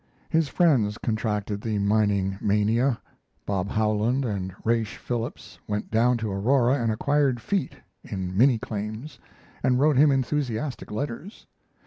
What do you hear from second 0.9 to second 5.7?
contracted the mining mania; Bob Howland and Raish Phillips